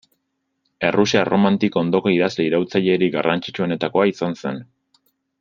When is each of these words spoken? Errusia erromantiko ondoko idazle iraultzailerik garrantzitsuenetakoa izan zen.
Errusia 0.87 1.19
erromantiko 1.25 1.81
ondoko 1.81 2.13
idazle 2.15 2.47
iraultzailerik 2.47 3.13
garrantzitsuenetakoa 3.19 4.09
izan 4.15 4.37
zen. 4.45 4.61